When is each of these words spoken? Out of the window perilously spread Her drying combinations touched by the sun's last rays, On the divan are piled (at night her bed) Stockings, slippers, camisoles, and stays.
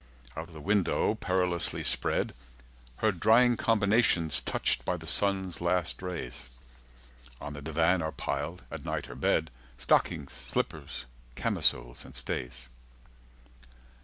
Out 0.35 0.47
of 0.47 0.53
the 0.55 0.59
window 0.61 1.13
perilously 1.13 1.83
spread 1.83 2.33
Her 3.05 3.11
drying 3.11 3.55
combinations 3.55 4.41
touched 4.41 4.83
by 4.83 4.97
the 4.97 5.05
sun's 5.05 5.61
last 5.61 6.01
rays, 6.01 6.47
On 7.39 7.53
the 7.53 7.61
divan 7.61 8.01
are 8.01 8.11
piled 8.11 8.63
(at 8.71 8.83
night 8.83 9.05
her 9.05 9.15
bed) 9.15 9.51
Stockings, 9.77 10.33
slippers, 10.33 11.05
camisoles, 11.35 12.03
and 12.03 12.15
stays. 12.15 12.67